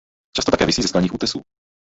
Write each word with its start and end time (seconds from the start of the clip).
Často 0.35 0.51
také 0.51 0.65
visí 0.65 0.81
ze 0.81 0.87
skalních 0.87 1.13
útesů. 1.13 1.41